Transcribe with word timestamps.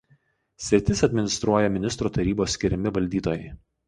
Sritis 0.67 1.03
administruoja 1.07 1.69
Ministrų 1.73 2.11
Tarybos 2.15 2.57
skiriami 2.57 2.93
valdytojai. 2.97 3.53